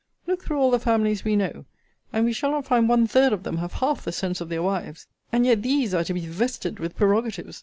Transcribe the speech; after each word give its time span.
Look 0.25 0.41
through 0.43 0.57
all 0.57 0.71
the 0.71 0.79
families 0.79 1.23
we 1.23 1.35
know; 1.35 1.65
and 2.11 2.25
we 2.25 2.33
shall 2.33 2.49
not 2.49 2.65
find 2.65 2.89
one 2.89 3.05
third 3.05 3.33
of 3.33 3.43
them 3.43 3.57
have 3.57 3.73
half 3.73 4.03
the 4.03 4.11
sense 4.11 4.41
of 4.41 4.49
their 4.49 4.63
wives. 4.63 5.05
And 5.31 5.45
yet 5.45 5.61
these 5.61 5.93
are 5.93 6.03
to 6.05 6.13
be 6.15 6.25
vested 6.25 6.79
with 6.79 6.95
prerogatives! 6.95 7.59